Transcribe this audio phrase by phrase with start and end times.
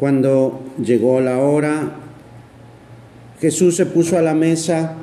[0.00, 1.92] Cuando llegó la hora,
[3.38, 4.94] Jesús se puso a la mesa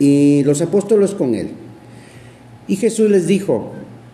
[0.00, 1.50] y los apóstoles con él.
[2.66, 3.70] Y Jesús les dijo,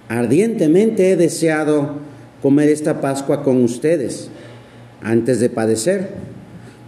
[0.08, 1.94] ardientemente he deseado
[2.42, 4.28] comer esta Pascua con ustedes
[5.02, 6.10] antes de padecer,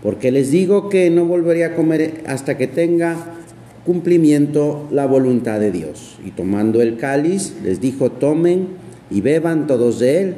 [0.02, 3.16] porque les digo que no volvería a comer hasta que tenga
[3.86, 6.18] cumplimiento la voluntad de Dios.
[6.22, 8.68] Y tomando el cáliz, les dijo, tomen
[9.10, 10.34] y beban todos de él.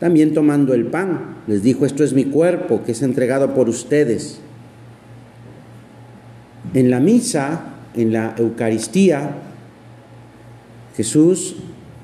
[0.00, 4.40] También tomando el pan, les dijo, esto es mi cuerpo que es entregado por ustedes.
[6.74, 9.36] En la misa, en la Eucaristía,
[10.96, 11.56] Jesús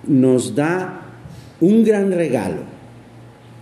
[0.07, 1.03] nos da
[1.61, 2.63] un gran regalo,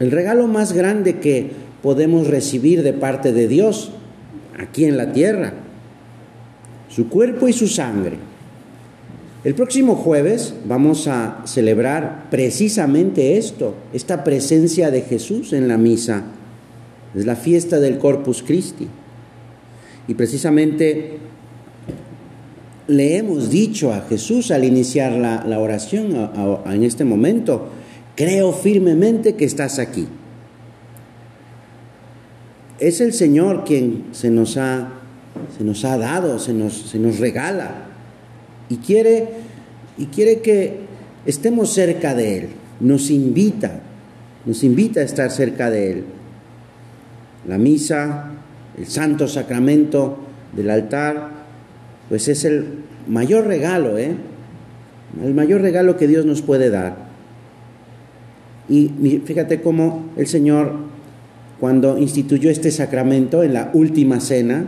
[0.01, 1.51] el regalo más grande que
[1.83, 3.93] podemos recibir de parte de Dios
[4.59, 5.53] aquí en la tierra,
[6.89, 8.32] su cuerpo y su sangre.
[9.45, 16.23] El próximo jueves vamos a celebrar precisamente esto, esta presencia de Jesús en la misa.
[17.13, 18.87] Es la fiesta del Corpus Christi.
[20.07, 21.19] Y precisamente
[22.87, 26.31] le hemos dicho a Jesús al iniciar la, oración
[26.67, 27.69] en este momento,
[28.15, 30.07] creo firmemente que estás aquí.
[32.79, 34.89] Es el Señor quien se nos ha,
[35.59, 37.92] se nos ha dado, se nos, se nos regala
[38.73, 39.29] y quiere,
[39.99, 40.79] y quiere que
[41.27, 42.49] estemos cerca de Él,
[42.81, 43.81] nos invita,
[44.47, 46.05] nos invita a estar cerca de Él.
[47.47, 48.31] La misa,
[48.79, 50.17] el santo sacramento
[50.57, 51.33] del altar,
[52.09, 54.15] pues es el mayor regalo, ¿eh?
[55.23, 56.97] El mayor regalo que Dios nos puede dar.
[58.71, 58.89] Y
[59.27, 60.77] fíjate cómo el Señor,
[61.61, 64.65] cuando instituyó este sacramento en la última cena,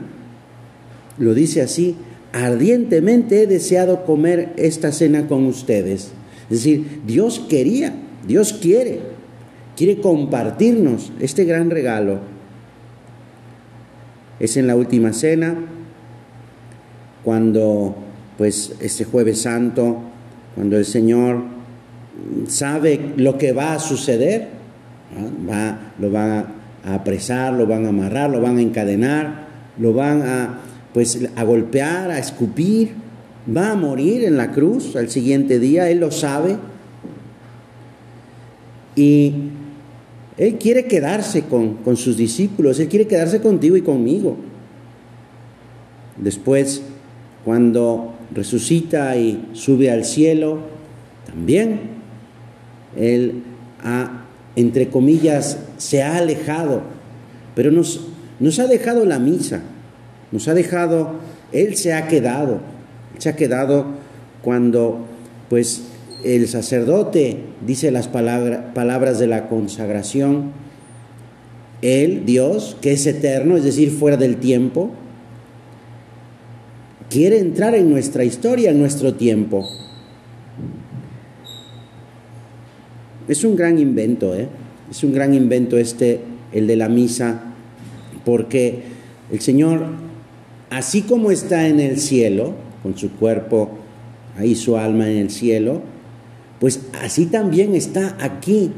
[1.16, 1.97] lo dice así,
[2.34, 6.10] ardientemente he deseado comer esta cena con ustedes.
[6.50, 7.94] Es decir, Dios quería,
[8.26, 9.00] Dios quiere,
[9.76, 12.18] quiere compartirnos este gran regalo.
[14.41, 15.54] Es en la última cena,
[17.22, 17.94] cuando
[18.36, 19.98] pues este jueves santo,
[20.56, 21.41] cuando el Señor
[22.48, 24.48] sabe lo que va a suceder,
[25.48, 26.47] va, lo van
[26.84, 29.47] a apresar, lo van a amarrar, lo van a encadenar,
[29.78, 30.59] lo van a
[30.94, 32.93] pues a golpear, a escupir,
[33.55, 36.56] va a morir en la cruz al siguiente día, Él lo sabe.
[38.94, 39.34] Y
[40.38, 44.37] Él quiere quedarse con, con sus discípulos, Él quiere quedarse contigo y conmigo.
[46.16, 46.83] Después,
[47.44, 50.60] cuando resucita y sube al cielo,
[51.27, 51.81] también
[52.97, 53.43] Él
[54.56, 56.83] entre comillas, se ha alejado,
[57.56, 58.06] pero nos,
[58.38, 59.62] nos ha dejado la misa
[60.34, 61.12] nos ha dejado,
[61.53, 62.59] Él se ha quedado,
[63.19, 63.87] se ha quedado
[64.43, 65.06] cuando
[65.49, 65.84] pues
[66.25, 70.50] el sacerdote dice las palabras de la consagración,
[71.83, 74.91] Él, Dios, que es eterno, es decir, fuera del tiempo,
[77.09, 79.65] quiere entrar en nuestra historia, en nuestro tiempo.
[83.28, 84.49] Es un gran invento, ¿eh?
[84.91, 86.22] Es un gran invento este,
[86.53, 87.41] el de la misa,
[88.25, 88.83] porque
[89.31, 90.03] el Señor
[90.74, 92.52] así como está en el cielo,
[92.82, 93.70] con su cuerpo,
[94.36, 95.82] ahí su alma en el cielo,
[96.58, 98.72] pues así también está aquí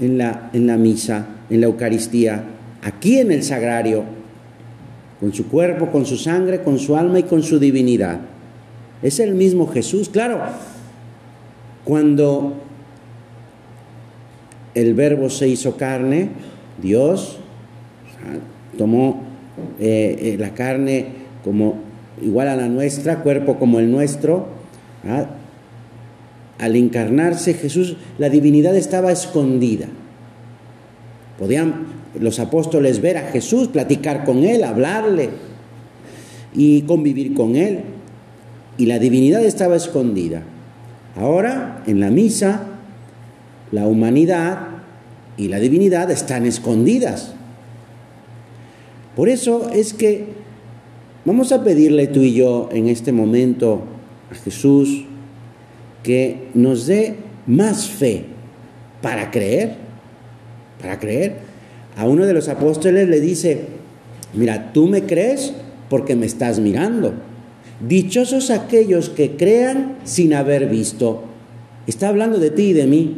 [0.00, 2.44] en la, en la misa, en la Eucaristía,
[2.82, 4.04] aquí en el sagrario,
[5.20, 8.20] con su cuerpo, con su sangre, con su alma y con su divinidad.
[9.02, 10.08] Es el mismo Jesús.
[10.08, 10.40] Claro,
[11.84, 12.54] cuando
[14.74, 16.30] el verbo se hizo carne,
[16.80, 17.36] Dios
[18.78, 19.31] tomó
[19.78, 21.06] eh, eh, la carne
[21.44, 21.76] como
[22.22, 24.46] igual a la nuestra, cuerpo como el nuestro.
[26.58, 29.86] Al encarnarse Jesús, la divinidad estaba escondida.
[31.38, 31.86] Podían
[32.18, 35.30] los apóstoles ver a Jesús, platicar con Él, hablarle
[36.54, 37.80] y convivir con Él.
[38.78, 40.42] Y la divinidad estaba escondida.
[41.16, 42.68] Ahora, en la misa,
[43.70, 44.68] la humanidad
[45.36, 47.34] y la divinidad están escondidas.
[49.16, 50.26] Por eso es que
[51.24, 53.82] vamos a pedirle tú y yo en este momento
[54.30, 55.04] a Jesús
[56.02, 57.16] que nos dé
[57.46, 58.24] más fe
[59.02, 59.76] para creer,
[60.80, 61.36] para creer.
[61.96, 63.66] A uno de los apóstoles le dice,
[64.32, 65.52] mira, tú me crees
[65.90, 67.12] porque me estás mirando.
[67.86, 71.24] Dichosos aquellos que crean sin haber visto.
[71.86, 73.16] Está hablando de ti y de mí,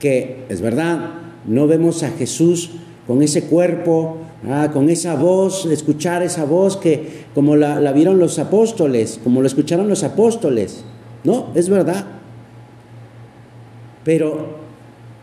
[0.00, 1.10] que es verdad,
[1.46, 2.70] no vemos a Jesús
[3.06, 4.18] con ese cuerpo,
[4.48, 9.40] ah, con esa voz, escuchar esa voz que como la, la vieron los apóstoles, como
[9.40, 10.84] lo escucharon los apóstoles.
[11.24, 12.04] No, es verdad.
[14.04, 14.58] Pero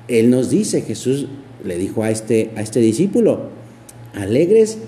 [0.08, 1.28] Él nos dice, Jesús
[1.64, 3.50] le dijo a este, a este discípulo,
[4.16, 4.80] alegres,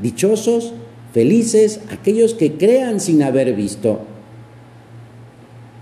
[0.00, 0.72] dichosos,
[1.12, 4.00] felices, aquellos que crean sin haber visto.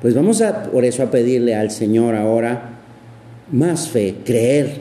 [0.00, 2.78] Pues vamos a, por eso a pedirle al Señor ahora
[3.50, 4.80] más fe, creer.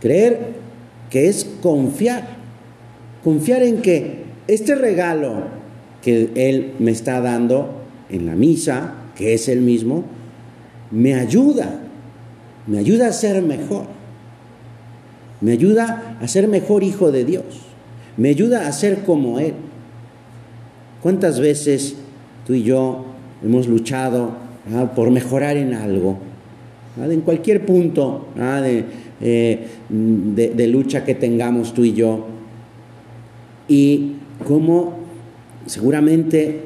[0.00, 0.57] Creer
[1.10, 2.38] que es confiar.
[3.24, 5.42] Confiar en que este regalo
[6.02, 10.04] que Él me está dando en la misa, que es el mismo,
[10.90, 11.80] me ayuda,
[12.66, 13.84] me ayuda a ser mejor,
[15.40, 17.44] me ayuda a ser mejor hijo de Dios,
[18.16, 19.54] me ayuda a ser como Él.
[21.02, 21.96] ¿Cuántas veces
[22.46, 23.04] tú y yo
[23.44, 24.32] hemos luchado
[24.94, 26.18] por mejorar en algo?
[27.00, 28.28] En cualquier punto
[29.20, 32.26] eh, de, de lucha que tengamos tú y yo.
[33.68, 34.12] Y
[34.46, 34.98] cómo
[35.66, 36.62] seguramente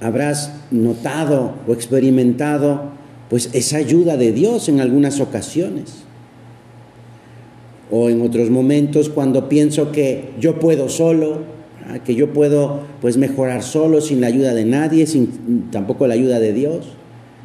[0.00, 2.96] habrás notado o experimentado
[3.28, 6.04] pues esa ayuda de Dios en algunas ocasiones.
[7.90, 11.40] O en otros momentos cuando pienso que yo puedo solo,
[12.04, 16.40] que yo puedo pues mejorar solo sin la ayuda de nadie, sin tampoco la ayuda
[16.40, 16.86] de Dios.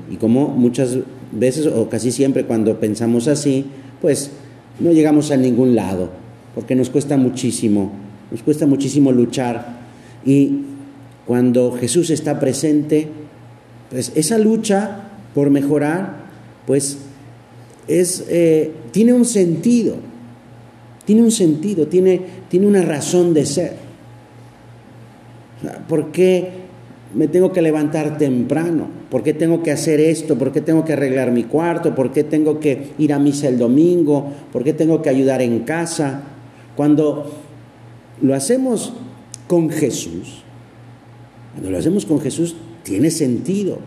[0.09, 0.97] Y como muchas
[1.31, 3.65] veces o casi siempre cuando pensamos así,
[4.01, 4.31] pues
[4.79, 6.09] no llegamos a ningún lado,
[6.55, 7.91] porque nos cuesta muchísimo,
[8.31, 9.79] nos cuesta muchísimo luchar.
[10.25, 10.61] Y
[11.25, 13.07] cuando Jesús está presente,
[13.89, 15.03] pues esa lucha
[15.33, 16.25] por mejorar,
[16.65, 16.97] pues
[17.87, 19.95] es, eh, tiene un sentido,
[21.05, 23.75] tiene un sentido, tiene, tiene una razón de ser.
[25.87, 26.60] ¿Por qué
[27.13, 28.87] me tengo que levantar temprano?
[29.09, 30.37] ¿Por qué tengo que hacer esto?
[30.37, 31.93] ¿Por qué tengo que arreglar mi cuarto?
[31.93, 34.31] ¿Por qué tengo que ir a misa el domingo?
[34.51, 36.23] ¿Por qué tengo que ayudar en casa?
[36.75, 37.31] Cuando
[38.21, 38.93] lo hacemos
[39.47, 40.43] con Jesús,
[41.53, 43.79] cuando lo hacemos con Jesús, tiene sentido.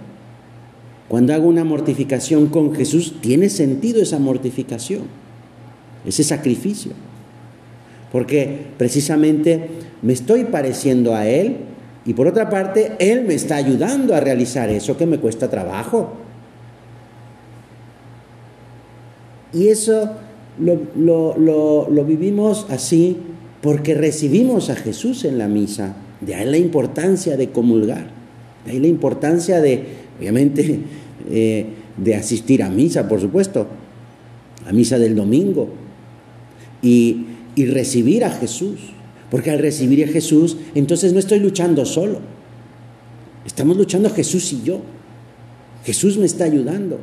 [1.09, 5.03] Cuando hago una mortificación con Jesús, tiene sentido esa mortificación,
[6.05, 6.93] ese sacrificio.
[8.13, 9.69] Porque precisamente
[10.03, 11.57] me estoy pareciendo a Él
[12.07, 16.13] y por otra parte, Él me está ayudando a realizar eso que me cuesta trabajo.
[19.55, 20.11] Y eso
[20.59, 21.39] lo,
[21.89, 23.17] lo, vivimos así
[23.63, 25.97] porque recibimos a Jesús en la misa.
[26.21, 28.07] De ahí la importancia de comulgar,
[28.67, 30.81] de ahí la importancia de obviamente
[31.31, 31.67] eh,
[31.97, 33.67] de asistir a misa, por supuesto,
[34.67, 35.69] a misa del domingo,
[36.83, 38.95] y, y recibir a Jesús,
[39.35, 42.21] porque al recibir a Jesús, entonces no estoy luchando solo,
[43.45, 44.79] estamos luchando Jesús y yo,
[45.85, 47.01] Jesús me está ayudando,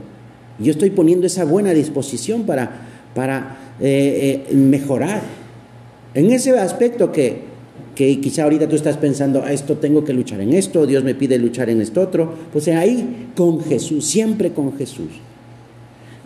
[0.58, 5.22] yo estoy poniendo esa buena disposición para, para eh, eh, mejorar.
[6.14, 7.42] En ese aspecto que,
[7.96, 11.16] que quizá ahorita tú estás pensando, ah, esto tengo que luchar en esto, Dios me
[11.16, 15.10] pide luchar en esto otro, pues ahí con Jesús, siempre con Jesús.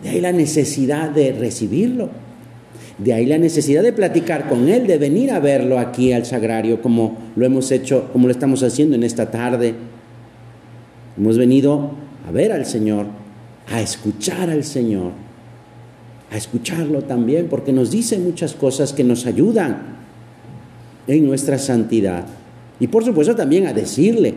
[0.04, 2.10] De ahí la necesidad de recibirlo,
[2.98, 6.80] de ahí la necesidad de platicar con Él, de venir a verlo aquí al sagrario
[6.80, 9.74] como lo hemos hecho, como lo estamos haciendo en esta tarde.
[11.18, 11.90] Hemos venido
[12.26, 13.06] a ver al Señor,
[13.70, 15.12] a escuchar al Señor,
[16.30, 19.96] a escucharlo también, porque nos dice muchas cosas que nos ayudan
[21.06, 22.24] en nuestra santidad.
[22.80, 24.34] Y por supuesto también a decirle,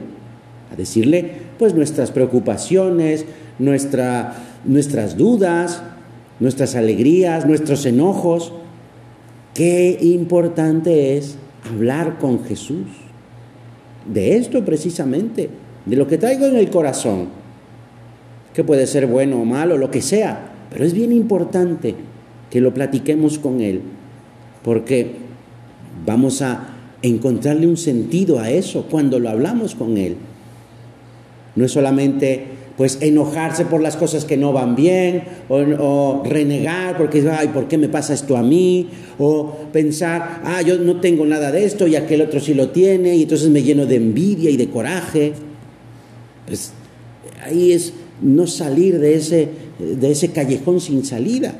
[0.72, 3.26] a decirle pues nuestras preocupaciones,
[3.58, 4.36] nuestra,
[4.66, 5.82] nuestras dudas,
[6.40, 8.54] nuestras alegrías, nuestros enojos.
[9.54, 11.38] Qué importante es
[11.70, 12.88] hablar con Jesús.
[14.12, 15.50] De esto precisamente,
[15.86, 17.28] de lo que traigo en el corazón,
[18.54, 21.96] que puede ser bueno o malo, lo que sea, pero es bien importante
[22.50, 23.82] que lo platiquemos con Él,
[24.64, 25.30] porque
[26.06, 26.68] Vamos a
[27.02, 30.16] encontrarle un sentido a eso cuando lo hablamos con Él.
[31.56, 32.46] No es solamente
[32.80, 37.78] pues enojarse por las cosas que no van bien, o, renegar porque, ay, ¿por qué
[37.78, 38.88] me pasa esto a mí?
[39.18, 43.18] O pensar, ah, yo no tengo nada de esto y aquel otro sí lo tiene,
[43.18, 45.34] y entonces me lleno de envidia y de coraje.
[46.48, 46.72] Pues
[47.44, 51.60] ahí es no salir de ese, de ese callejón sin salida,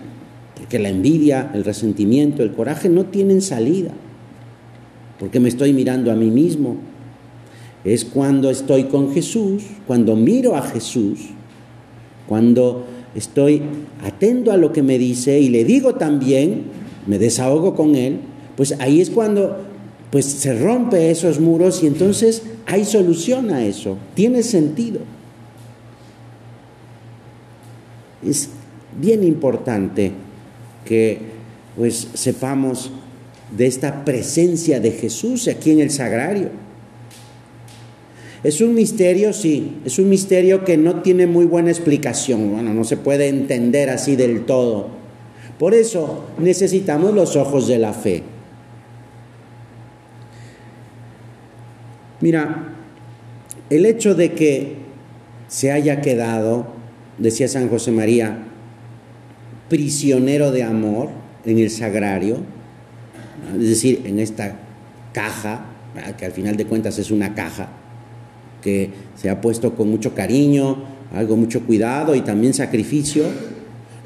[0.56, 3.92] porque la envidia, el resentimiento, el coraje no tienen salida
[5.20, 6.78] porque me estoy mirando a mí mismo.
[7.84, 11.20] Es cuando estoy con Jesús, cuando miro a Jesús,
[12.28, 13.62] cuando estoy
[14.04, 16.64] atento a lo que me dice y le digo también,
[17.08, 18.20] me desahogo con él,
[18.56, 19.58] pues ahí es cuando
[20.12, 25.00] pues se rompe esos muros y entonces hay solución a eso, tiene sentido.
[28.24, 28.50] Es
[29.00, 30.12] bien importante
[30.86, 31.20] que
[31.78, 32.92] pues sepamos
[33.56, 36.50] de esta presencia de Jesús aquí en el sagrario.
[38.44, 42.86] Es un misterio, sí, es un misterio que no tiene muy buena explicación, bueno, no
[42.86, 44.88] se puede entender así del todo.
[45.58, 48.24] Por eso necesitamos los ojos de la fe.
[52.22, 52.76] Mira,
[53.70, 54.78] el hecho de que
[55.50, 56.68] se haya quedado,
[57.18, 58.46] decía San José María,
[59.68, 61.10] prisionero de amor
[61.46, 62.38] en el sagrario,
[63.54, 64.60] es decir, en esta
[65.12, 65.66] caja,
[66.18, 67.70] que al final de cuentas es una caja,
[68.62, 70.78] que se ha puesto con mucho cariño,
[71.14, 73.26] algo mucho cuidado y también sacrificio.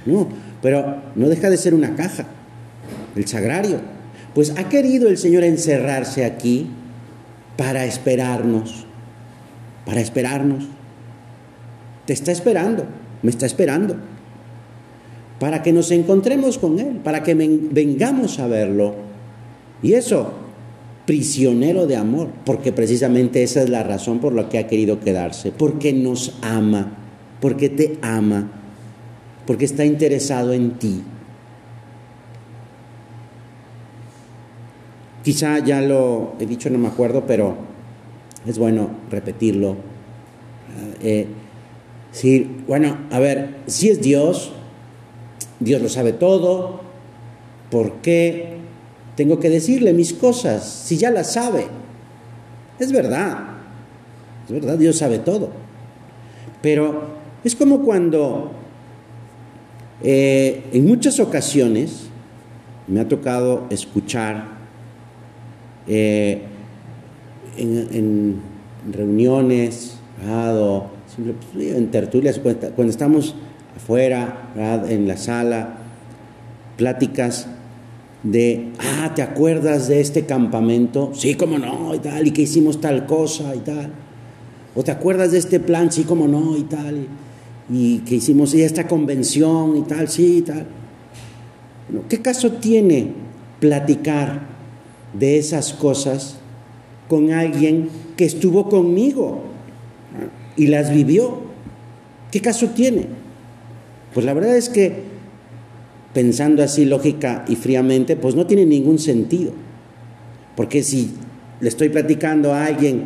[0.06, 0.28] No,
[0.62, 2.26] pero no deja de ser una caja,
[3.16, 3.80] el sagrario.
[4.34, 6.68] Pues ha querido el Señor encerrarse aquí
[7.58, 8.86] para esperarnos,
[9.86, 10.66] para esperarnos.
[12.06, 12.86] Te está esperando,
[13.22, 13.96] me está esperando,
[15.40, 18.96] para que nos encontremos con Él, para que vengamos a verlo.
[19.82, 20.43] Y eso
[21.06, 25.52] prisionero de amor, porque precisamente esa es la razón por la que ha querido quedarse,
[25.52, 26.98] porque nos ama,
[27.42, 28.50] porque te ama,
[29.46, 31.04] porque está interesado en ti.
[35.24, 37.56] Quizá ya lo he dicho, no me acuerdo, pero
[38.46, 39.76] es bueno repetirlo.
[41.02, 41.28] Eh,
[42.68, 44.52] bueno, a ver, si es Dios,
[45.60, 46.82] Dios lo sabe todo,
[47.70, 48.58] ¿por qué
[49.16, 51.68] tengo que decirle mis cosas si ya las sabe.
[52.80, 53.38] Es verdad,
[54.46, 55.52] es verdad, Dios sabe todo.
[56.62, 57.04] Pero
[57.44, 58.52] es como cuando
[60.02, 62.08] eh, en muchas ocasiones
[62.88, 64.46] me ha tocado escuchar
[65.88, 66.42] eh,
[67.58, 68.42] en,
[68.92, 69.98] reuniones,
[71.54, 73.36] pues, en tertulias, cuando estamos
[73.76, 74.50] afuera,
[74.90, 75.78] en la sala,
[76.76, 77.48] pláticas
[78.24, 81.12] de, ah, ¿te acuerdas de este campamento?
[81.14, 83.92] Sí, cómo no, y tal, y que hicimos tal cosa y tal.
[84.76, 87.08] O te acuerdas de este plan, sí, cómo no, y tal,
[87.70, 90.66] y, que hicimos esta convención y tal, sí, y tal.
[92.10, 93.12] ¿Qué caso tiene
[93.60, 94.48] platicar
[95.14, 96.38] de esas cosas
[97.08, 99.44] con alguien que estuvo conmigo
[100.56, 101.42] y las vivió?
[102.32, 103.08] ¿Qué caso tiene?
[104.14, 105.13] Pues la verdad es que
[106.14, 109.52] pensando así lógica y fríamente, pues no tiene ningún sentido.
[110.56, 111.12] Porque si
[111.60, 113.06] le estoy platicando a alguien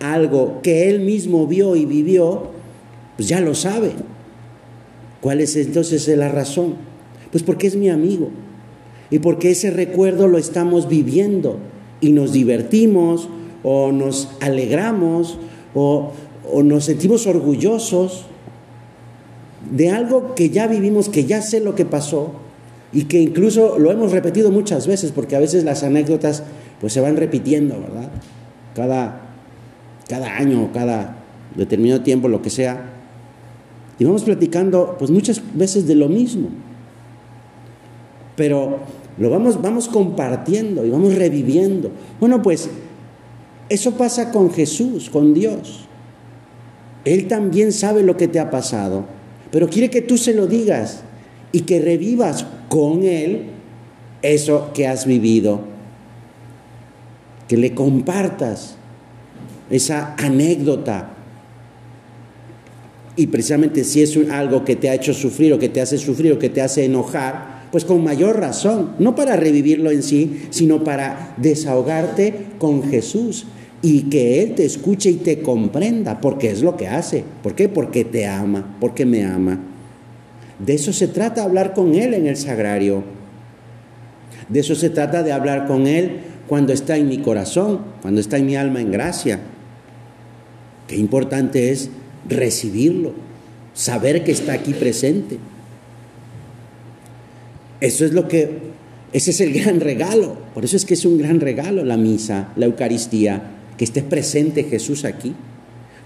[0.00, 2.50] algo que él mismo vio y vivió,
[3.16, 3.92] pues ya lo sabe.
[5.20, 6.74] ¿Cuál es entonces la razón?
[7.30, 8.28] Pues porque es mi amigo
[9.10, 11.58] y porque ese recuerdo lo estamos viviendo
[12.00, 13.28] y nos divertimos
[13.62, 15.38] o nos alegramos
[15.74, 16.12] o,
[16.52, 18.26] o nos sentimos orgullosos
[19.70, 22.32] de algo que ya vivimos, que ya sé lo que pasó
[22.92, 26.42] y que incluso lo hemos repetido muchas veces, porque a veces las anécdotas
[26.80, 28.10] pues se van repitiendo, ¿verdad?
[28.74, 29.20] Cada,
[30.08, 31.16] cada año, cada
[31.56, 32.92] determinado tiempo, lo que sea.
[33.98, 36.48] Y vamos platicando pues muchas veces de lo mismo.
[38.36, 38.78] Pero
[39.18, 41.90] lo vamos, vamos compartiendo y vamos reviviendo.
[42.20, 42.68] Bueno, pues
[43.68, 45.86] eso pasa con Jesús, con Dios.
[47.04, 49.04] Él también sabe lo que te ha pasado
[49.54, 51.02] pero quiere que tú se lo digas
[51.52, 53.42] y que revivas con Él
[54.20, 55.60] eso que has vivido,
[57.46, 58.74] que le compartas
[59.70, 61.10] esa anécdota.
[63.14, 66.32] Y precisamente si es algo que te ha hecho sufrir o que te hace sufrir
[66.32, 70.82] o que te hace enojar, pues con mayor razón, no para revivirlo en sí, sino
[70.82, 73.46] para desahogarte con Jesús
[73.84, 77.22] y que Él te escuche y te comprenda, porque es lo que hace.
[77.42, 77.68] ¿Por qué?
[77.68, 79.60] Porque te ama, porque me ama.
[80.58, 83.04] De eso se trata hablar con Él en el sagrario.
[84.48, 88.38] De eso se trata de hablar con Él cuando está en mi corazón, cuando está
[88.38, 89.40] en mi alma en gracia.
[90.88, 91.90] Qué importante es
[92.26, 93.12] recibirlo,
[93.74, 95.36] saber que está aquí presente.
[97.82, 98.48] Eso es lo que,
[99.12, 100.38] ese es el gran regalo.
[100.54, 104.64] Por eso es que es un gran regalo la misa, la Eucaristía que esté presente
[104.64, 105.34] Jesús aquí?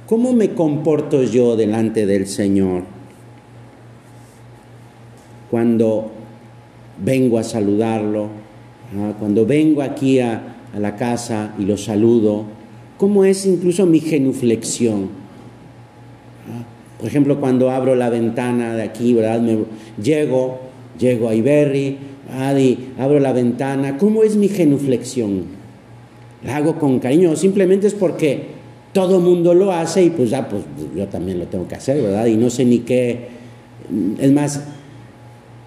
[0.06, 2.84] ¿Cómo me comporto yo delante del Señor?
[5.50, 6.10] Cuando
[7.04, 8.28] vengo a saludarlo,
[8.98, 9.12] ¿ah?
[9.18, 12.44] cuando vengo aquí a, la casa y lo saludo,
[12.98, 15.08] ¿cómo es incluso mi genuflexión?
[16.46, 16.64] ¿Ah?
[16.98, 19.42] Por ejemplo, cuando abro la ventana de aquí, ¿verdad?
[20.02, 20.58] Llego,
[20.98, 21.98] llego a Iberri,
[22.98, 25.57] abro la ventana, ¿cómo es mi genuflexión?
[26.44, 28.58] La hago con cariño, simplemente es porque
[28.92, 30.62] todo mundo lo hace y pues ya, pues
[30.96, 32.26] yo también lo tengo que hacer, ¿verdad?
[32.26, 33.28] Y no sé ni qué,
[34.18, 34.64] es más,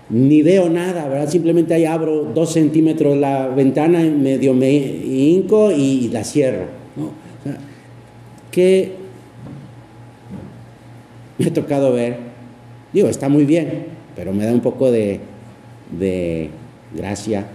[0.10, 1.30] ni veo nada, ¿verdad?
[1.30, 6.66] Simplemente ahí abro dos centímetros la ventana, medio me hinco y, la cierro,
[8.50, 8.94] que
[11.38, 12.18] me ha tocado ver,
[12.92, 13.86] digo, está muy bien,
[14.16, 15.20] pero me da un poco de,
[15.98, 16.50] de
[16.94, 17.46] gracia.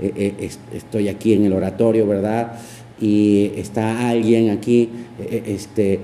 [0.00, 2.52] Eh, eh, estoy aquí en el oratorio, ¿verdad?
[3.00, 4.88] Y está alguien aquí,
[5.20, 6.00] eh, este,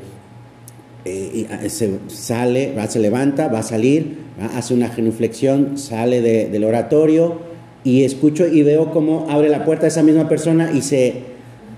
[1.68, 4.18] se sale, se levanta, va a salir,
[4.54, 7.38] hace una genuflexión, sale del oratorio
[7.84, 11.14] y escucho y veo cómo abre la puerta esa misma persona y se,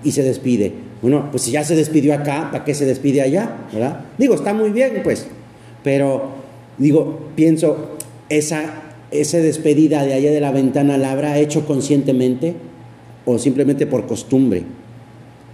[0.03, 0.71] y se despide.
[1.01, 3.57] Bueno, pues si ya se despidió acá, ¿para qué se despide allá?
[3.71, 4.05] ¿verdad?
[4.17, 5.27] Digo, está muy bien, pues,
[5.83, 6.31] pero
[6.77, 7.97] digo, pienso,
[8.29, 12.55] esa, esa despedida de allá de la ventana la habrá hecho conscientemente
[13.25, 14.63] o simplemente por costumbre.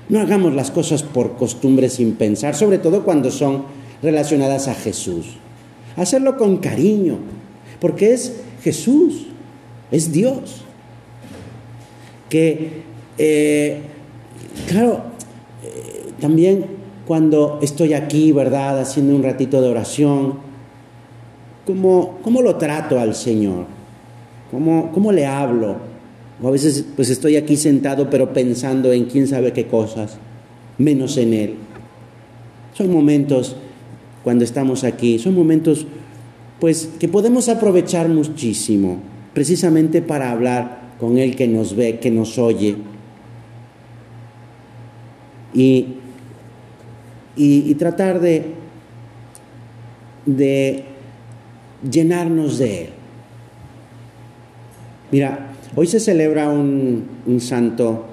[0.10, 3.64] No hagamos las cosas por costumbre sin pensar, sobre todo cuando son
[4.02, 5.38] relacionadas a Jesús.
[5.96, 7.18] Hacerlo con cariño,
[7.80, 8.34] porque es
[8.64, 9.28] Jesús
[9.94, 10.64] es Dios.
[12.30, 12.82] Que,
[13.20, 13.82] eh,
[14.68, 15.04] claro,
[15.64, 16.66] eh, también
[17.06, 20.40] cuando estoy aquí, ¿verdad?, haciendo un ratito de oración,
[21.66, 23.66] ¿cómo, cómo lo trato al Señor?
[24.52, 25.78] ¿Cómo, ¿Cómo le hablo?
[26.42, 30.18] O a veces pues estoy aquí sentado pero pensando en quién sabe qué cosas,
[30.78, 31.56] menos en Él.
[32.74, 33.56] Son momentos
[34.24, 35.86] cuando estamos aquí, son momentos
[36.60, 39.00] pues que podemos aprovechar muchísimo
[39.34, 42.76] precisamente para hablar con el que nos ve, que nos oye.
[45.54, 45.88] Y,
[47.36, 48.46] y, tratar de,
[50.26, 50.86] de
[51.90, 52.90] llenarnos de Él.
[55.12, 57.08] Mira, hoy se celebra un,
[57.40, 58.06] santo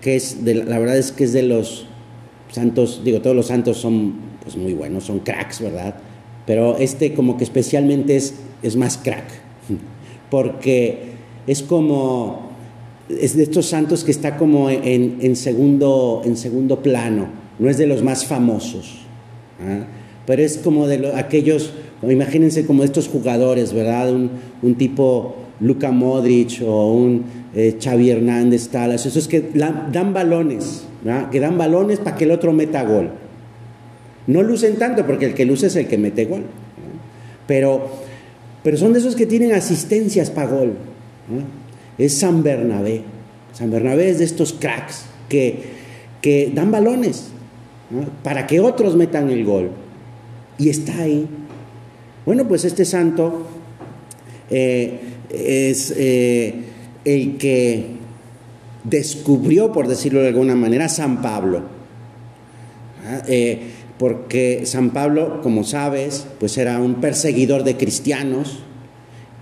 [0.00, 1.86] que es, de, la verdad es que es de los
[2.50, 5.94] santos, digo, todos los santos son pues muy buenos, son cracks, ¿verdad?
[6.46, 9.24] Pero este como que especialmente es, es más crack
[10.30, 11.08] porque
[11.46, 12.50] es como,
[13.08, 17.86] es de estos santos que está como en, segundo, en segundo plano, no es de
[17.86, 18.98] los más famosos,
[19.60, 19.86] ¿ah?
[20.26, 24.12] pero es como de aquellos, imagínense como estos jugadores, ¿verdad?
[24.12, 27.24] Un, tipo Luca Modric o un
[27.54, 30.84] eh, Xavi Hernández, tal, esos que dan balones,
[31.30, 33.10] que dan balones para que el otro meta gol.
[34.26, 36.42] No lucen tanto porque el que luce es el que mete gol.
[37.46, 37.88] Pero
[38.62, 40.74] pero son de esos que tienen asistencias para gol.
[41.96, 43.02] Es San Bernabé.
[43.52, 45.62] San Bernabé es de estos cracks que,
[46.20, 47.28] que dan balones
[48.22, 49.70] para que otros metan el gol.
[50.58, 51.26] Y está ahí.
[52.28, 53.46] Bueno, pues este santo
[54.50, 56.54] eh, es eh,
[57.06, 57.86] el que
[58.84, 61.62] descubrió, por decirlo de alguna manera, San Pablo.
[63.28, 63.60] Eh,
[63.98, 68.58] porque San Pablo, como sabes, pues era un perseguidor de cristianos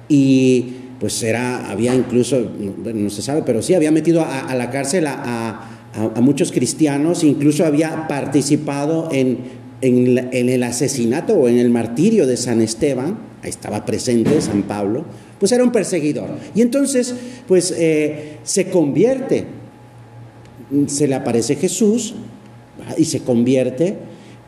[0.08, 2.40] y pues era, había incluso,
[2.94, 5.72] no se sabe, pero sí había metido a, la cárcel a,
[6.20, 13.18] muchos cristianos, incluso había participado en, el asesinato o en el martirio de San Esteban,
[13.42, 15.04] ahí estaba presente San Pablo,
[15.38, 16.30] pues era un perseguidor.
[16.54, 17.14] Y entonces,
[17.46, 19.44] pues eh, se convierte,
[20.86, 22.14] se le aparece Jesús
[22.96, 23.96] y se convierte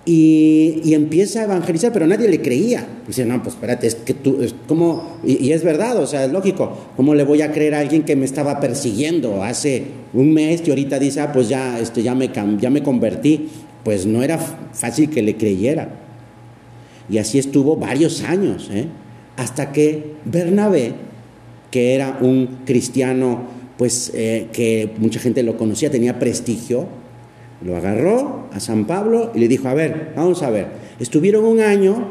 [0.04, 2.86] y, empieza a evangelizar, pero nadie le creía.
[3.06, 6.32] Dice, no, pues espérate, es que tú, es como, y, es verdad, o sea, es
[6.32, 9.82] lógico, ¿cómo le voy a creer a alguien que me estaba persiguiendo hace
[10.14, 13.48] un mes y ahorita dice, ah, pues ya, este, ya, me, ya me convertí?
[13.84, 15.90] Pues no era fácil que le creyera.
[17.08, 18.86] Y así estuvo varios años, ¿eh?
[19.36, 20.94] hasta que Bernabé,
[21.70, 23.44] que era un cristiano,
[23.78, 26.86] pues eh, que mucha gente lo conocía, tenía prestigio,
[27.64, 30.66] lo agarró a San Pablo y le dijo, a ver, vamos a ver,
[30.98, 32.08] estuvieron un año,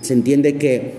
[0.00, 0.94] se entiende que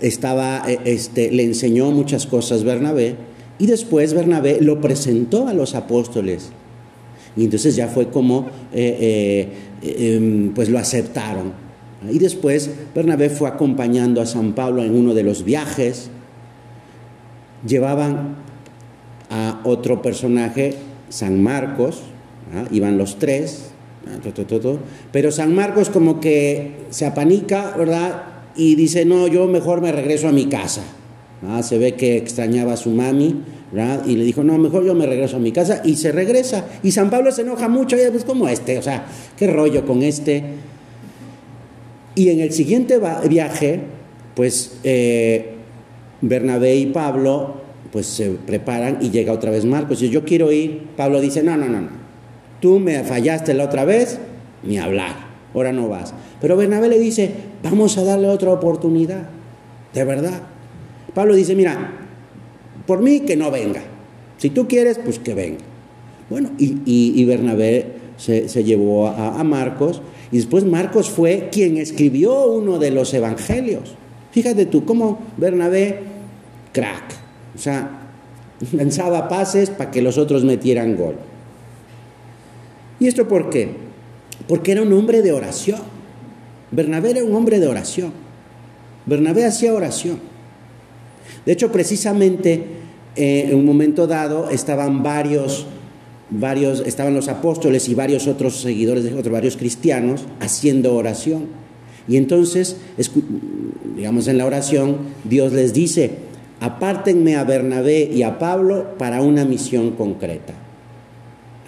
[0.00, 3.14] estaba, eh, este, le enseñó muchas cosas Bernabé,
[3.58, 6.50] y después Bernabé lo presentó a los apóstoles.
[7.36, 9.50] Y entonces ya fue como, eh,
[9.82, 11.52] eh, em, pues lo aceptaron.
[12.10, 16.08] Y después Bernabé fue acompañando a San Pablo en uno de los viajes.
[17.66, 18.36] Llevaban
[19.30, 20.74] a otro personaje,
[21.08, 22.02] San Marcos,
[22.54, 22.64] ¿ah?
[22.70, 23.70] iban los tres,
[24.06, 24.18] ¿ah?
[25.12, 28.22] pero San Marcos como que se apanica, ¿verdad?
[28.54, 30.82] Y dice, no, yo mejor me regreso a mi casa.
[31.48, 31.62] ¿Ah?
[31.62, 33.42] Se ve que extrañaba a su mami.
[34.06, 35.82] Y le dijo, no, mejor yo me regreso a mi casa.
[35.84, 36.66] Y se regresa.
[36.82, 39.06] Y San Pablo se enoja mucho, y pues como este, o sea,
[39.36, 40.42] qué rollo con este.
[42.14, 43.80] Y en el siguiente viaje,
[44.34, 45.56] pues eh,
[46.22, 50.02] Bernabé y Pablo pues se preparan y llega otra vez Marcos.
[50.02, 50.88] Y yo quiero ir.
[50.96, 51.88] Pablo dice, no, no, no, no.
[52.60, 54.18] Tú me fallaste la otra vez,
[54.62, 55.14] ni hablar,
[55.54, 56.14] ahora no vas.
[56.40, 57.30] Pero Bernabé le dice,
[57.62, 59.28] vamos a darle otra oportunidad,
[59.92, 60.42] de verdad.
[61.16, 61.92] Pablo dice, mira,
[62.86, 63.80] por mí que no venga.
[64.36, 65.64] Si tú quieres, pues que venga.
[66.28, 67.86] Bueno, y, y, Bernabé
[68.18, 73.94] se, llevó a, Marcos y después Marcos fue quien escribió uno de los evangelios.
[74.30, 76.00] Fíjate tú, cómo Bernabé,
[76.72, 77.14] crack,
[77.54, 78.10] o sea,
[78.72, 81.14] lanzaba pases para que los otros metieran gol.
[83.00, 83.70] ¿Y esto por qué?
[84.46, 85.80] Porque era un hombre de oración.
[86.72, 88.12] Bernabé era un hombre de oración.
[89.06, 90.35] Bernabé hacía oración.
[91.44, 92.64] De hecho, precisamente
[93.16, 95.66] eh, en un momento dado estaban varios,
[96.30, 101.46] varios, estaban los apóstoles y varios otros seguidores de otros, varios cristianos haciendo oración.
[102.08, 102.76] Y entonces,
[103.96, 106.10] digamos en la oración, Dios les dice,
[106.60, 110.54] apártenme a Bernabé y a Pablo para una misión concreta.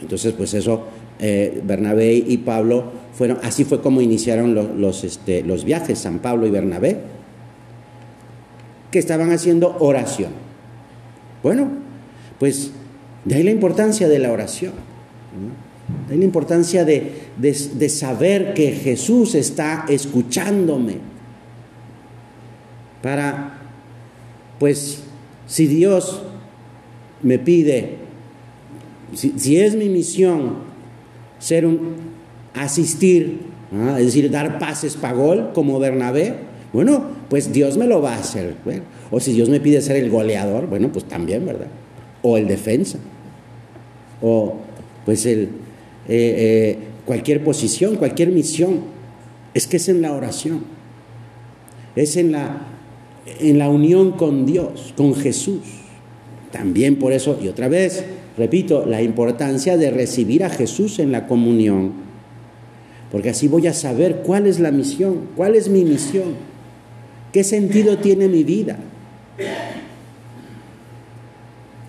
[0.00, 0.84] Entonces, pues eso,
[1.18, 6.46] eh, Bernabé y Pablo fueron, así fue como iniciaron los, este, los viajes, San Pablo
[6.46, 6.98] y Bernabé,
[8.90, 10.32] que estaban haciendo oración.
[11.42, 11.68] Bueno,
[12.38, 12.72] pues
[13.24, 14.72] de ahí la importancia de la oración,
[16.06, 20.96] de ahí la importancia de, de saber que Jesús está escuchándome
[23.02, 23.58] para
[24.58, 25.02] pues
[25.46, 26.22] si Dios
[27.22, 27.96] me pide,
[29.14, 30.56] si, es mi misión
[31.38, 31.96] ser un
[32.54, 33.40] asistir,
[33.98, 36.34] es decir, dar pases para gol como Bernabé,
[36.72, 38.54] bueno, pues Dios me lo va a hacer.
[39.10, 41.68] O si Dios me pide ser el goleador, bueno, pues también, ¿verdad?
[42.22, 42.98] O el defensa.
[44.20, 44.56] O
[45.04, 45.48] pues el, eh,
[46.08, 48.80] eh, cualquier posición, cualquier misión.
[49.54, 50.64] Es que es en la oración.
[51.96, 52.68] Es en la
[53.40, 55.60] en la unión con Dios, con Jesús.
[56.50, 58.04] También por eso, y otra vez,
[58.36, 61.92] repito, la importancia de recibir a Jesús en la comunión,
[63.12, 66.34] porque así voy a saber cuál es la misión, cuál es mi misión,
[67.32, 68.78] qué sentido tiene mi vida.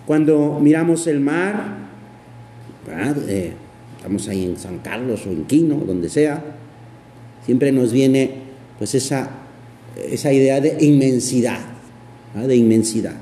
[0.06, 1.76] Cuando miramos el mar,
[3.28, 3.52] eh,
[3.96, 6.42] estamos ahí en San Carlos o en Quino, donde sea,
[7.44, 8.30] siempre nos viene
[8.78, 9.40] pues esa
[9.96, 11.60] esa idea de inmensidad,
[12.34, 13.14] de inmensidad,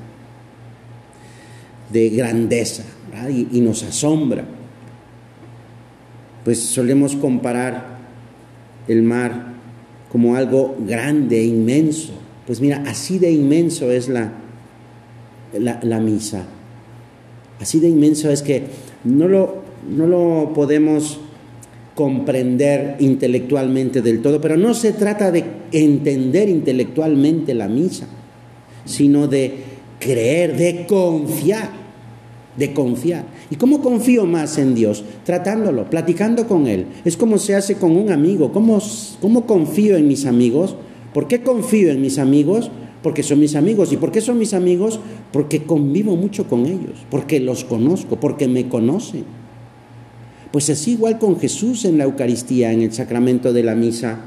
[1.91, 2.83] de grandeza,
[3.29, 4.45] y, nos asombra.
[6.43, 7.97] Pues solemos comparar
[8.87, 9.53] el mar
[10.11, 12.13] como algo grande, inmenso.
[12.45, 14.31] Pues mira, así de inmenso es la,
[15.53, 16.45] la, misa.
[17.59, 18.63] Así de inmenso es que
[19.03, 21.19] no lo, no lo podemos
[21.93, 28.07] comprender intelectualmente del todo, pero no se trata de entender intelectualmente la misa,
[28.85, 29.53] sino de
[29.99, 31.69] creer, de confiar,
[32.59, 33.25] de confiar.
[33.49, 35.03] ¿Y cómo confío más en Dios?
[35.25, 36.85] Tratándolo, platicando con Él.
[37.05, 38.51] Es como se hace con un amigo.
[38.51, 38.79] ¿Cómo,
[39.21, 40.75] cómo confío en mis amigos?
[41.13, 42.69] ¿Por qué confío en mis amigos?
[43.01, 43.93] Porque son mis amigos.
[43.93, 44.99] ¿Y por qué son mis amigos?
[45.31, 49.23] Porque convivo mucho con ellos, porque los conozco, porque me conocen.
[50.51, 54.19] Pues es igual con Jesús en la Eucaristía, en el sacramento de la misa,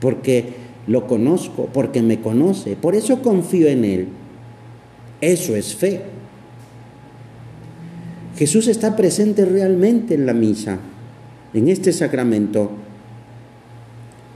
[0.00, 4.08] porque lo conozco, porque me conoce, por eso confío en Él.
[5.20, 6.13] Eso es fe.
[8.36, 10.78] Jesús está presente realmente en la misa,
[11.52, 12.70] en este sacramento.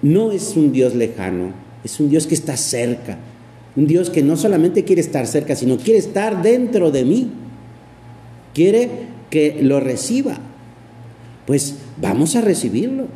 [0.03, 3.19] No es un Dios lejano, es un Dios que está cerca,
[3.75, 7.31] un Dios que no solamente quiere estar cerca, sino quiere estar dentro de mí,
[8.55, 8.89] quiere
[9.31, 10.39] que lo reciba,
[11.47, 13.07] pues vamos a recibirlo.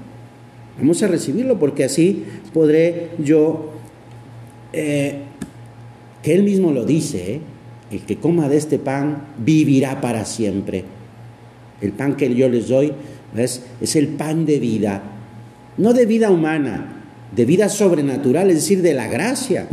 [0.79, 3.73] Vamos a recibirlo porque así podré yo,
[4.73, 5.19] eh,
[6.23, 7.41] que Él mismo lo dice, ¿eh?
[7.93, 10.85] El que coma de este pan vivirá para siempre.
[11.81, 12.93] El pan que yo les doy
[13.37, 15.03] es el pan de vida,
[15.79, 19.69] no de vida humana, de vida sobrenatural, es decir, de la gracia.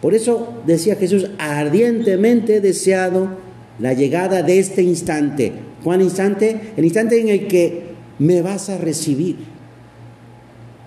[0.00, 3.36] Por eso decía Jesús, ardientemente deseado
[3.78, 6.72] la llegada de este instante, ¿Cuál instante?
[6.76, 7.82] El instante en el que
[8.18, 9.36] me vas a recibir.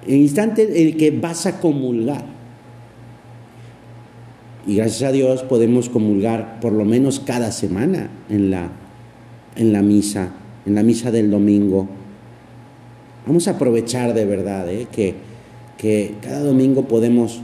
[0.07, 2.34] El instante en el que vas a comulgar.
[4.67, 8.69] Y gracias a Dios podemos comulgar por lo menos cada semana en la,
[9.55, 10.31] en la misa,
[10.65, 11.87] en la misa del domingo.
[13.27, 14.87] Vamos a aprovechar de verdad ¿eh?
[14.91, 15.15] que,
[15.77, 17.41] que, cada domingo podemos,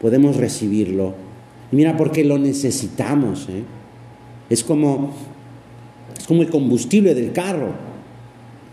[0.00, 1.14] podemos recibirlo.
[1.70, 3.48] mira, porque lo necesitamos.
[3.48, 3.62] ¿eh?
[4.50, 5.12] Es como
[6.22, 7.72] es como el combustible del carro.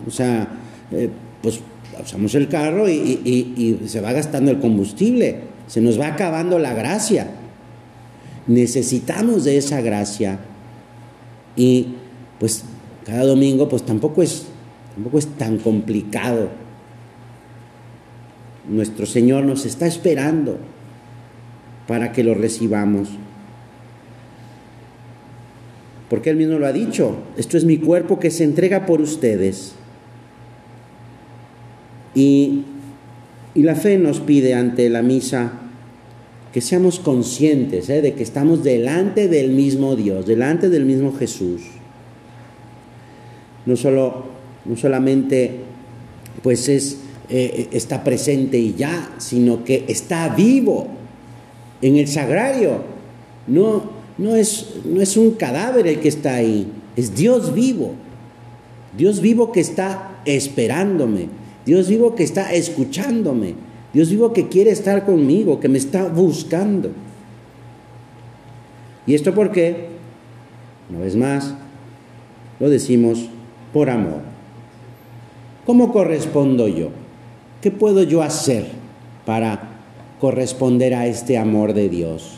[0.08, 0.48] O sea,
[0.92, 1.10] eh,
[1.42, 1.62] pues
[2.02, 7.28] usamos el carro y, se va gastando el combustible, se nos va acabando la gracia.
[8.50, 10.40] Necesitamos de esa gracia
[11.56, 11.90] y
[12.40, 12.64] pues
[13.06, 14.48] cada domingo pues tampoco es,
[14.96, 16.50] tampoco es tan complicado.
[18.68, 20.58] Nuestro Señor nos está esperando
[21.88, 23.10] para que lo recibamos.
[26.10, 29.74] porque Él mismo lo ha dicho, esto es mi cuerpo que se entrega por ustedes.
[32.16, 32.64] Y,
[33.54, 35.69] y la fe nos pide ante la misa
[36.54, 38.02] que seamos conscientes ¿eh?
[38.02, 41.62] de que estamos delante del mismo Dios, delante del mismo Jesús.
[43.66, 44.26] No, solo,
[44.66, 45.60] no solamente
[46.42, 46.98] pues es,
[47.30, 50.88] eh, está presente y ya, sino que está vivo
[51.82, 52.82] en el sagrario.
[53.48, 53.84] No,
[54.18, 57.94] no, es, no es un cadáver el que está ahí, es Dios vivo.
[58.98, 61.28] Dios vivo que está esperándome,
[61.66, 63.54] Dios vivo que está escuchándome,
[63.94, 66.92] Dios vivo que quiere estar conmigo, que me está buscando.
[69.08, 69.88] ¿Y esto por qué?
[70.90, 71.56] Una vez más,
[72.60, 73.28] lo decimos
[73.74, 74.22] por amor.
[75.66, 76.90] ¿Cómo correspondo yo?
[77.62, 78.68] ¿Qué puedo yo hacer
[79.26, 79.82] para
[80.20, 82.36] corresponder a este amor de Dios?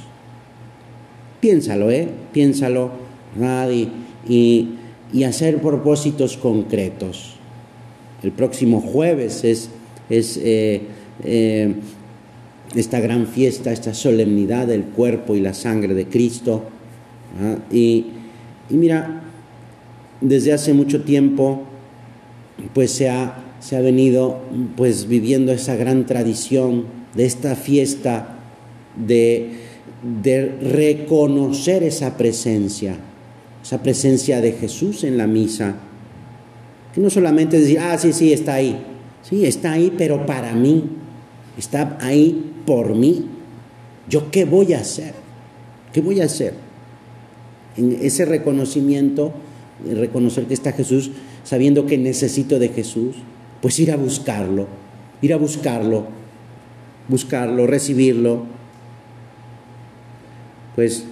[1.40, 2.08] Piénsalo, ¿eh?
[2.34, 2.92] Piénsalo,
[4.28, 4.68] y,
[5.14, 7.36] y, hacer propósitos concretos.
[8.24, 9.70] El próximo jueves es,
[10.10, 10.82] es eh,
[11.24, 11.76] eh,
[12.76, 16.64] esta gran fiesta, esta solemnidad del cuerpo y la sangre de Cristo.
[17.72, 18.06] Y,
[18.70, 19.22] mira,
[20.22, 21.64] desde hace mucho tiempo,
[22.74, 24.40] pues se ha, se ha venido
[24.76, 28.38] pues viviendo esa gran tradición de esta fiesta
[28.96, 29.52] de,
[30.24, 32.96] de reconocer esa presencia,
[33.64, 35.76] esa presencia de Jesús en la misa.
[36.94, 38.78] Que no solamente decir, ah, sí, sí, está ahí.
[39.24, 40.84] Sí, está ahí, pero para mí
[41.58, 43.26] está ahí por mí.
[44.10, 45.14] ¿Yo qué voy a hacer?
[45.94, 46.54] ¿Qué voy a hacer?
[47.78, 49.34] En ese reconocimiento,
[49.90, 51.12] reconocer que está Jesús,
[51.44, 53.16] sabiendo que necesito de Jesús,
[53.62, 54.68] pues ir a buscarlo,
[55.22, 56.08] ir a buscarlo,
[57.08, 58.46] buscarlo, recibirlo.
[60.76, 61.06] Pues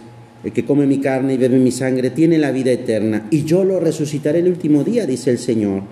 [0.44, 3.64] el que come mi carne y bebe mi sangre tiene la vida eterna y yo
[3.66, 5.84] lo resucitaré el último día, dice el Señor.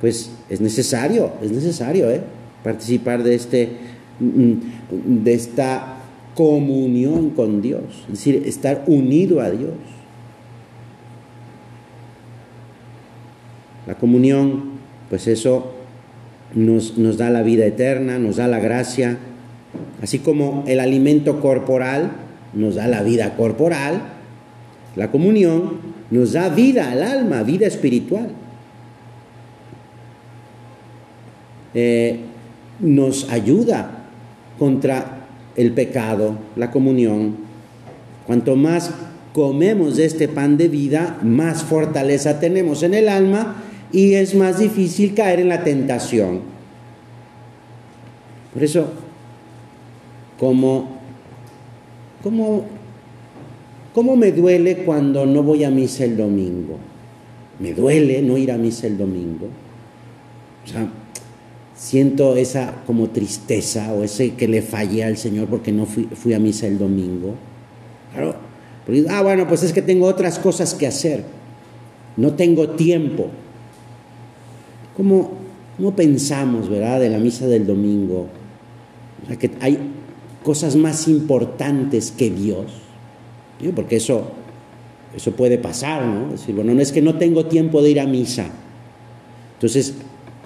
[0.00, 2.22] Pues es necesario, es necesario, ¿eh?
[2.62, 3.68] Participar de, este,
[4.20, 5.96] mm, de esta
[6.34, 9.74] comunión con Dios, es decir, estar unido a Dios.
[13.86, 14.72] La comunión,
[15.10, 15.72] pues eso
[16.54, 19.18] nos, nos, da la vida eterna, nos da la gracia,
[20.00, 22.12] así como el alimento corporal
[22.54, 24.02] nos da la vida corporal,
[24.96, 25.78] la comunión
[26.10, 28.28] nos da vida al alma, vida espiritual.
[31.74, 32.20] Eh,
[32.80, 34.06] nos ayuda
[34.58, 37.36] contra el pecado, la comunión.
[38.26, 38.92] Cuanto más
[39.32, 43.56] comemos de este pan de vida, más fortaleza tenemos en el alma
[43.92, 46.40] y es más difícil caer en la tentación.
[48.52, 48.86] Por eso,
[50.38, 50.98] como,
[52.22, 52.64] como,
[53.94, 56.78] ¿cómo me duele cuando no voy a misa el domingo?
[57.58, 59.46] Me duele no ir a misa el domingo.
[60.64, 60.86] O sea,
[61.82, 66.38] siento esa como tristeza o ese que le fallé al Señor porque no fui, a
[66.38, 67.34] misa el domingo.
[68.12, 68.36] Claro,
[68.86, 71.24] porque, ah, bueno, pues es que tengo otras cosas que hacer,
[72.16, 73.30] no tengo tiempo.
[74.96, 75.32] ¿Cómo,
[75.76, 78.28] cómo pensamos, verdad, de la misa del domingo?
[79.24, 79.76] O sea, que hay
[80.44, 82.66] cosas más importantes que Dios,
[83.74, 84.30] porque eso,
[85.16, 86.30] eso puede pasar, ¿no?
[86.30, 88.46] Decir, bueno, no es que no tengo tiempo de ir a misa.
[89.54, 89.94] Entonces,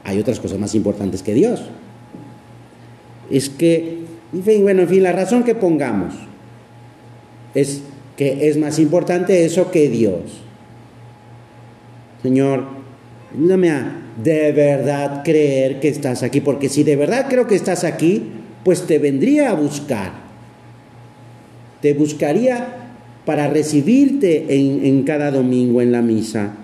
[0.07, 1.63] hay otras cosas más importantes que Dios.
[3.29, 6.15] Es que, en fin, bueno, en fin, la razón que pongamos
[7.55, 7.83] es
[8.17, 10.21] que es más importante eso que Dios.
[12.23, 12.65] Señor,
[13.35, 17.83] ayúdame a de verdad creer que estás aquí, porque si de verdad creo que estás
[17.83, 18.23] aquí,
[18.65, 20.13] pues te vendría a buscar.
[21.83, 22.93] Te buscaría
[23.25, 26.55] para recibirte en, en cada domingo en la misa.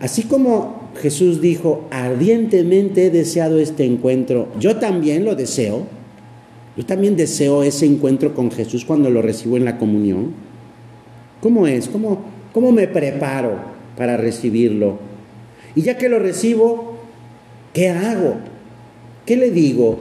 [0.00, 5.86] Así como Jesús dijo, ardientemente he deseado este encuentro, yo también lo deseo.
[6.76, 10.32] Yo también deseo ese encuentro con Jesús cuando lo recibo en la comunión.
[11.40, 11.88] ¿Cómo es?
[11.88, 13.56] ¿Cómo, cómo me preparo
[13.96, 14.98] para recibirlo?
[15.74, 16.94] Y ya que lo recibo,
[17.72, 18.36] ¿qué hago?
[19.26, 19.98] ¿Qué le digo?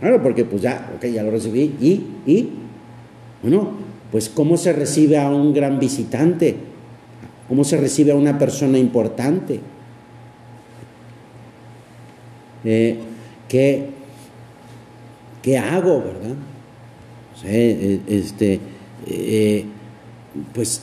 [0.00, 1.74] Claro, porque pues ya, ok, ya lo recibí.
[1.80, 2.02] ¿Y?
[2.30, 2.50] ¿Y?
[3.40, 3.70] Bueno,
[4.12, 6.56] pues ¿cómo se recibe a un gran visitante?
[7.48, 9.60] Cómo se recibe a una persona importante.
[12.64, 12.98] Eh,
[13.48, 13.90] ¿qué,
[15.42, 16.34] ¿qué, hago, verdad?
[17.44, 18.58] Eh, este,
[19.06, 19.66] eh,
[20.54, 20.82] pues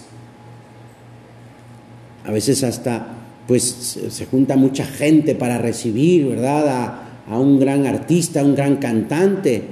[2.24, 3.16] a veces hasta
[3.48, 7.08] pues se junta mucha gente para recibir, ¿verdad?
[7.28, 9.64] A, un gran artista, a un gran cantante.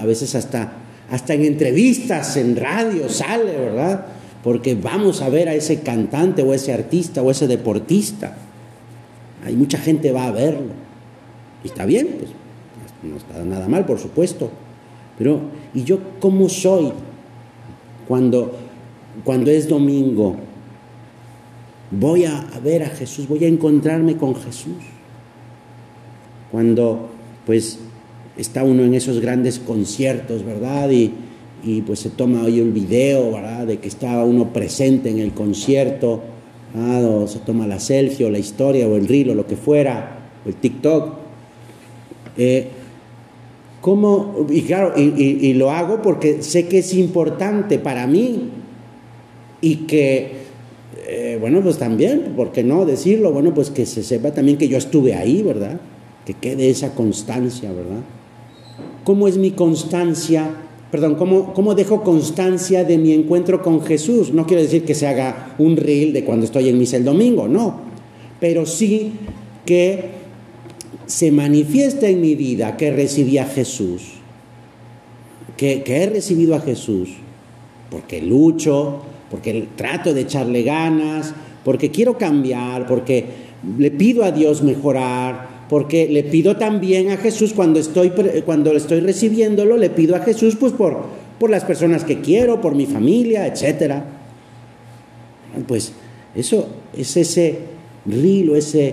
[0.00, 0.72] A veces hasta
[1.10, 4.06] hasta en entrevistas, en radio sale, ¿verdad?
[4.46, 8.36] Porque vamos a ver a ese cantante o ese artista o ese deportista.
[9.44, 10.70] Hay mucha gente va a verlo.
[11.64, 12.30] Y está bien, pues
[13.02, 14.48] no está nada mal, por supuesto.
[15.18, 15.40] Pero,
[15.74, 16.92] ¿y yo cómo soy
[18.06, 18.52] cuando,
[19.24, 20.36] cuando es domingo?
[21.90, 24.76] Voy a ver a Jesús, voy a encontrarme con Jesús.
[26.52, 27.08] Cuando,
[27.44, 27.80] pues,
[28.36, 30.88] está uno en esos grandes conciertos, ¿verdad?
[30.90, 31.25] Y,
[31.64, 33.66] y pues se toma hoy un video, ¿verdad?
[33.66, 36.22] De que estaba uno presente en el concierto,
[36.74, 40.18] o se toma la selfie o la historia o el reel o lo que fuera,
[40.44, 41.14] o el TikTok.
[42.36, 42.68] Eh,
[43.80, 44.46] ¿Cómo?
[44.50, 48.50] Y claro, y, lo hago porque sé que es importante para mí
[49.60, 50.32] y que,
[51.06, 53.30] eh, bueno, pues también, ¿por qué no decirlo?
[53.30, 55.80] Bueno, pues que se sepa también que yo estuve ahí, ¿verdad?
[56.24, 58.00] Que quede esa constancia, ¿verdad?
[59.04, 60.50] ¿Cómo es mi constancia?
[60.96, 64.32] Perdón, ¿cómo, ¿cómo dejo constancia de mi encuentro con Jesús?
[64.32, 67.46] No quiero decir que se haga un reel de cuando estoy en misa el domingo,
[67.46, 67.80] no.
[68.40, 69.12] Pero sí
[69.66, 70.04] que
[71.04, 74.04] se manifiesta en mi vida que recibí a Jesús,
[75.58, 77.10] que, que he recibido a Jesús,
[77.90, 83.26] porque lucho, porque trato de echarle ganas, porque quiero cambiar, porque
[83.76, 88.12] le pido a Dios mejorar, porque le pido también a Jesús cuando estoy,
[88.44, 91.04] cuando estoy recibiéndolo, le pido a Jesús pues por,
[91.38, 94.02] por las personas que quiero, por mi familia, etc.
[95.66, 95.92] Pues
[96.34, 97.58] eso es ese
[98.04, 98.92] rilo, esa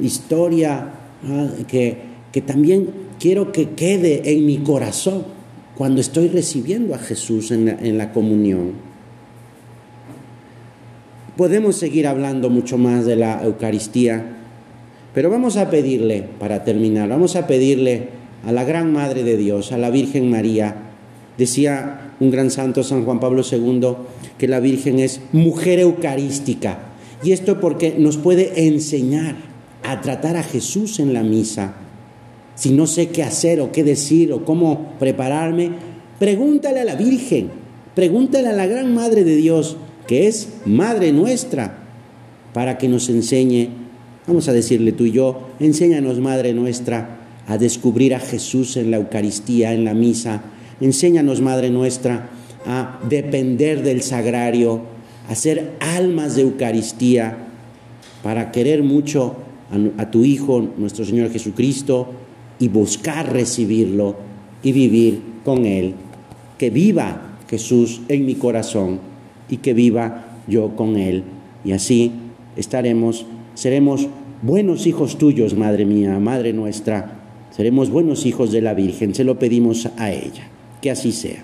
[0.00, 0.92] historia
[1.24, 1.96] ah, que,
[2.32, 2.88] que también
[3.18, 5.24] quiero que quede en mi corazón
[5.76, 8.72] cuando estoy recibiendo a Jesús en la, en la comunión.
[11.36, 14.35] Podemos seguir hablando mucho más de la Eucaristía,
[15.16, 18.08] pero vamos a pedirle, para terminar, vamos a pedirle
[18.44, 20.76] a la Gran Madre de Dios, a la Virgen María.
[21.38, 23.94] Decía un gran santo, San Juan Pablo II,
[24.36, 26.80] que la Virgen es mujer eucarística.
[27.22, 29.36] Y esto porque nos puede enseñar
[29.84, 31.76] a tratar a Jesús en la misa.
[32.54, 35.70] Si no sé qué hacer o qué decir o cómo prepararme,
[36.18, 37.48] pregúntale a la Virgen,
[37.94, 41.78] pregúntale a la Gran Madre de Dios, que es Madre nuestra,
[42.52, 43.85] para que nos enseñe
[44.26, 48.96] Vamos a decirle tú y yo, enséñanos, Madre nuestra, a descubrir a Jesús en la
[48.96, 50.42] Eucaristía, en la misa.
[50.80, 52.30] Enséñanos, Madre nuestra,
[52.66, 54.80] a depender del sagrario,
[55.28, 57.38] a ser almas de Eucaristía,
[58.24, 59.36] para querer mucho
[59.70, 62.08] a, a tu Hijo, nuestro Señor Jesucristo,
[62.58, 64.16] y buscar recibirlo
[64.64, 65.94] y vivir con Él.
[66.58, 68.98] Que viva Jesús en mi corazón
[69.48, 71.22] y que viva yo con Él.
[71.64, 72.10] Y así
[72.56, 74.06] estaremos seremos
[74.42, 77.18] buenos hijos tuyos, Madre mía, Madre nuestra,
[77.50, 80.48] seremos buenos hijos de la Virgen, se lo pedimos a ella,
[80.80, 81.42] que así sea.